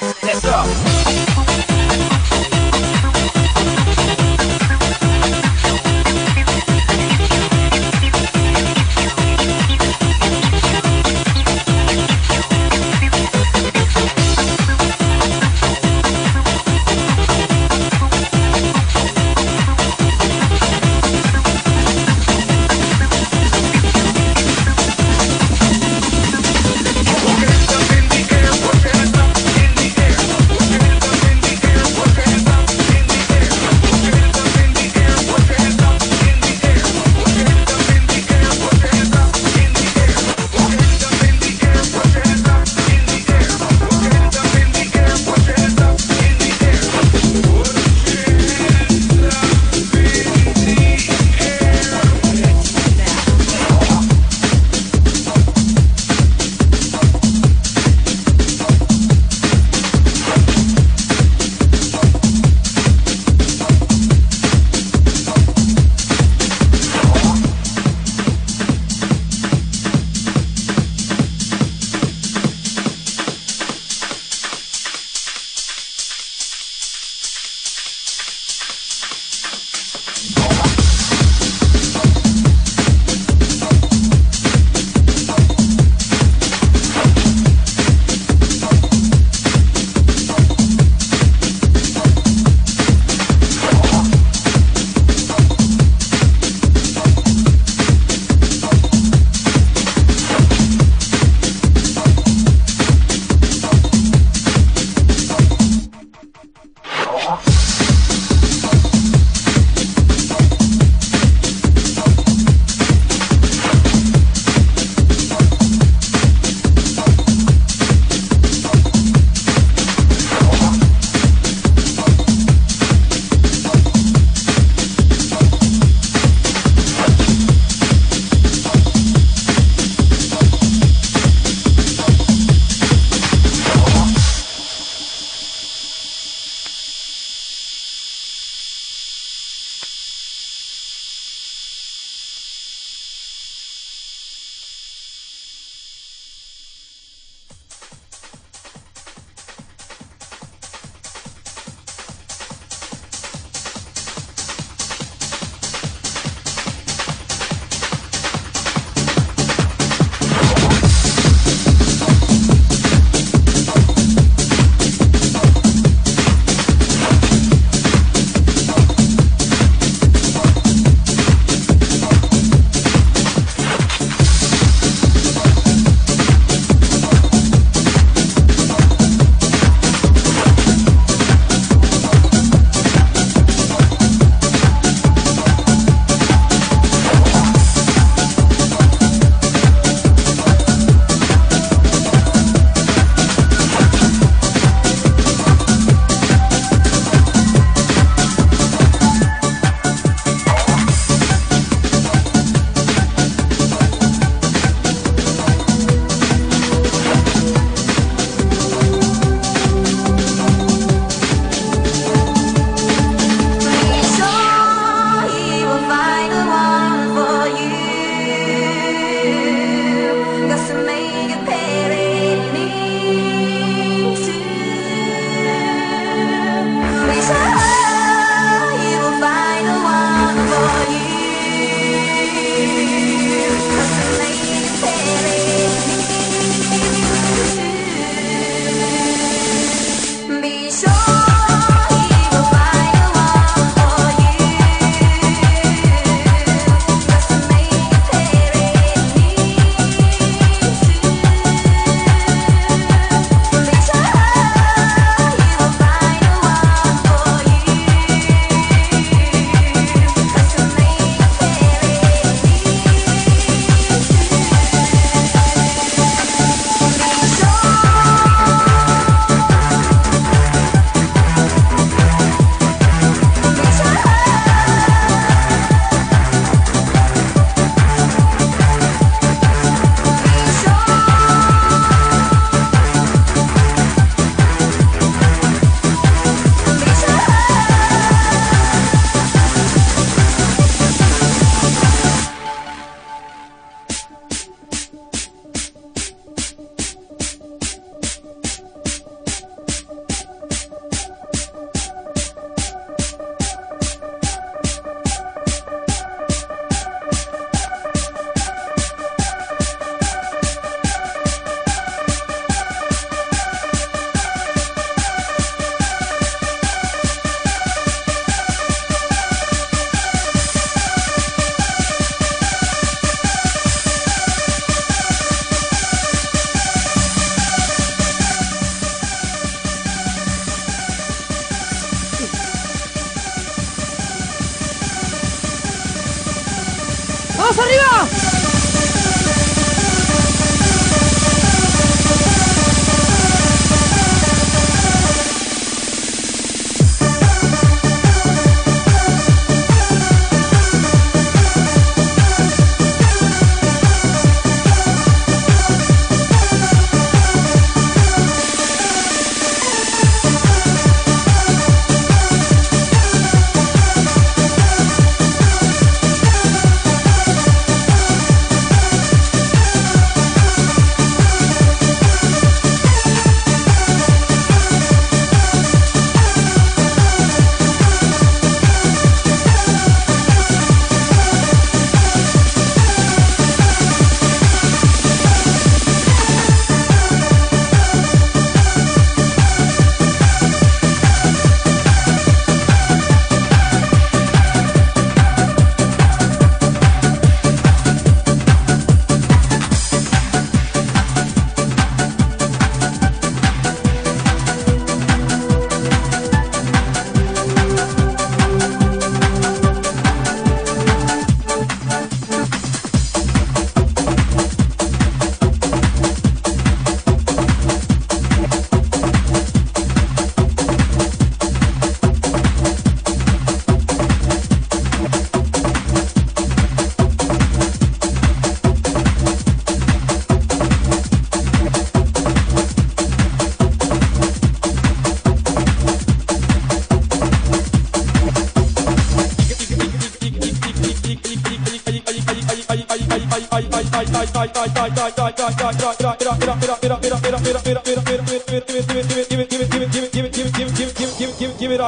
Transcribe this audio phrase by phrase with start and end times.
[0.00, 0.07] Put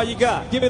[0.00, 0.50] all you got.
[0.50, 0.69] Give it.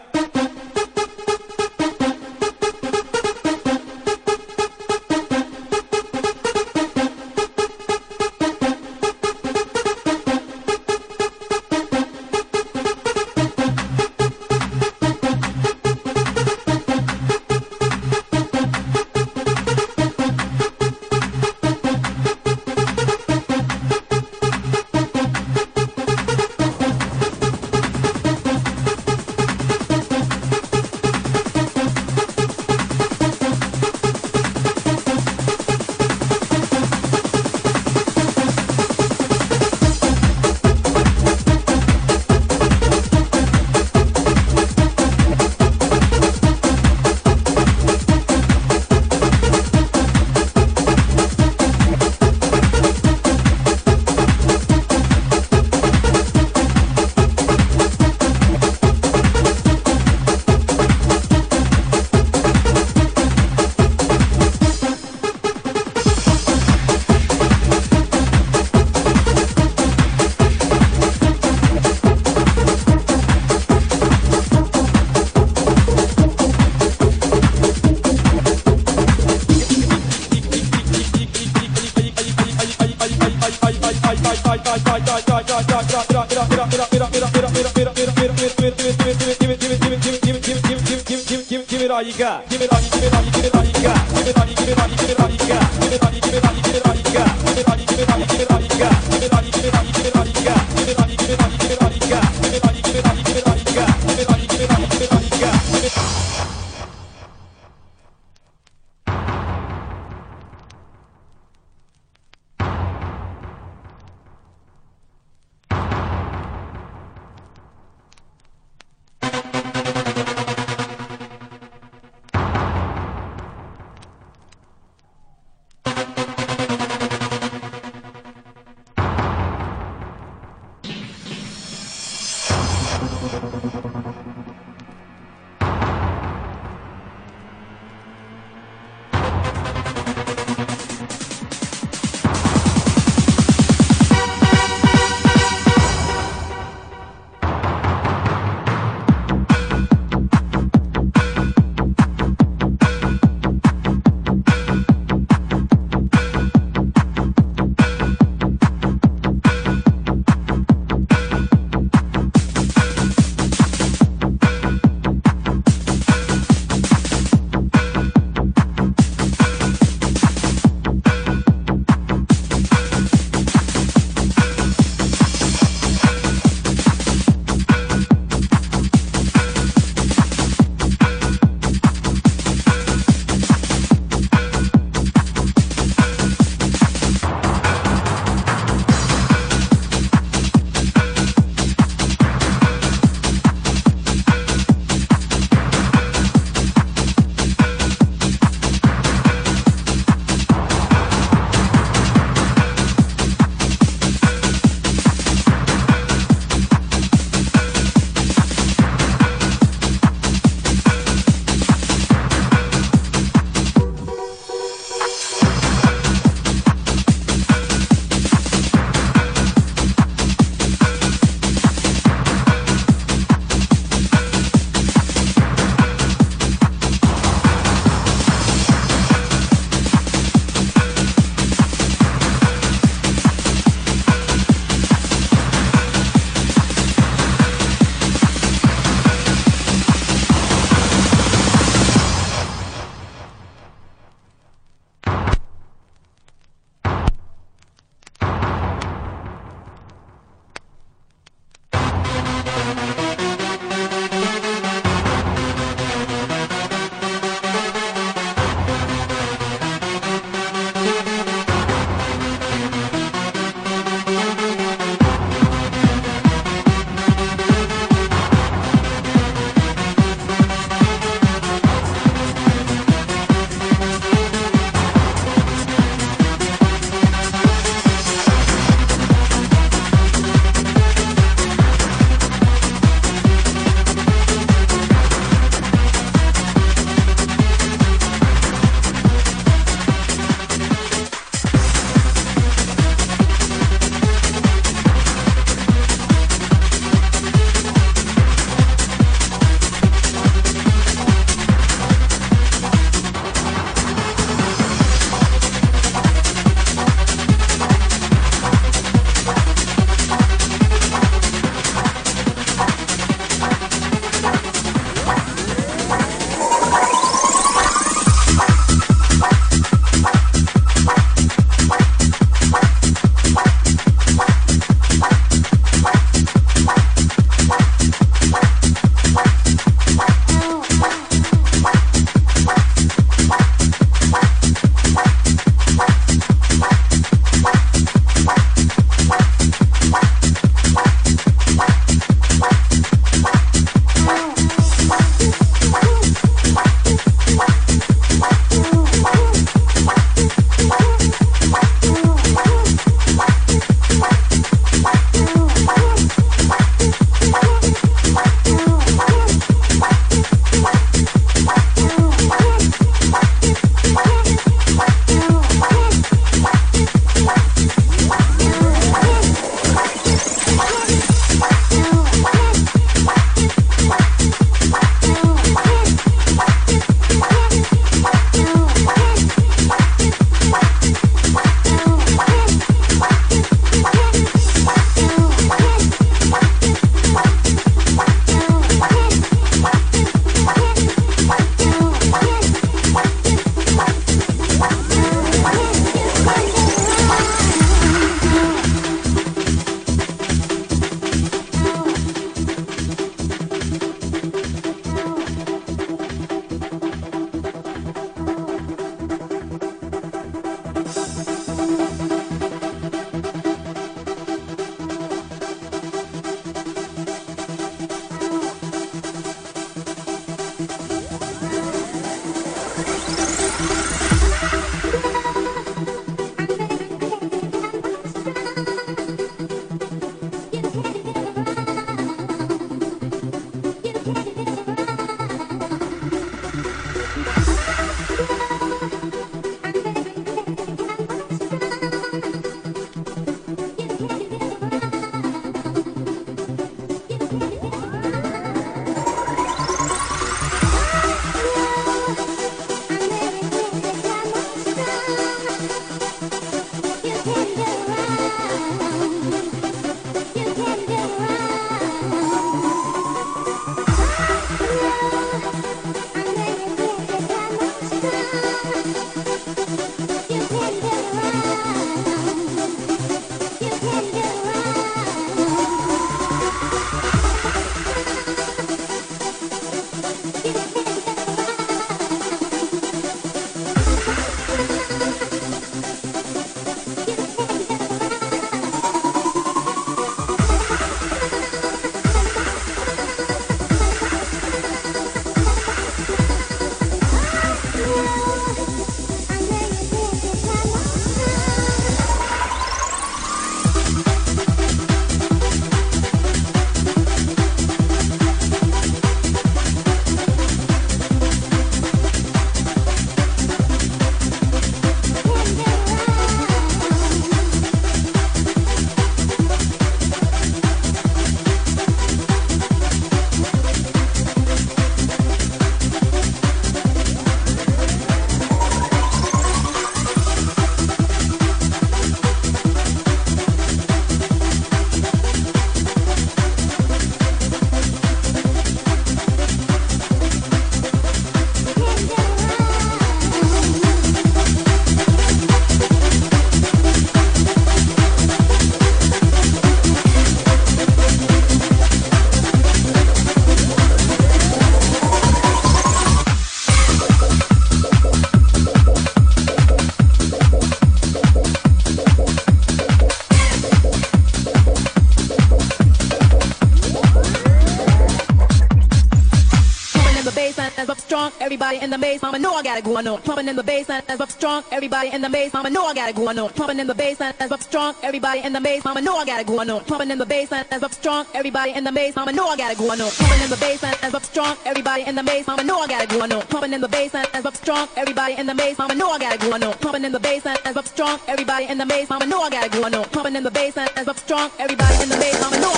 [571.71, 573.21] Everybody in the bass, mama know I got it going on.
[573.21, 574.61] Pumping in the bass line, that's up strong.
[574.73, 576.49] Everybody in the bass, mama know I got it going on.
[576.49, 577.95] Pumping in the bass line, that's up strong.
[578.03, 579.79] Everybody in the bass, mama know I got it going on.
[579.85, 581.25] Pumping in the bass line, that's up strong.
[581.33, 583.09] Everybody in the bass, mama know I got it going on.
[583.11, 584.57] Pumping in the bass line, that's up strong.
[584.65, 586.41] Everybody in the bass, mama know I got it going on.
[586.47, 587.87] Pumping in the bass line, that's up strong.
[587.95, 589.73] Everybody in the bass, mama know I got it going on.
[589.75, 591.19] Pumping in the bass line, that's up strong.
[591.29, 593.05] Everybody in the bass, mama know I got it going on.
[593.05, 594.51] Pumping in the bass that's up strong.
[594.59, 595.70] Everybody in the bass, mama know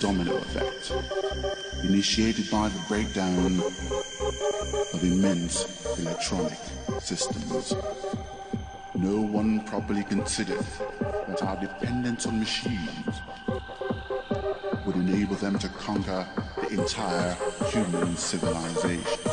[0.00, 0.92] domino effect,
[1.82, 3.60] initiated by the breakdown
[4.92, 6.58] of immense electronic
[7.00, 7.74] systems.
[8.94, 10.64] No one properly considered
[11.26, 13.20] that our dependence on machines
[14.86, 16.26] would enable them to conquer
[16.56, 17.36] the entire
[17.66, 19.27] human civilization.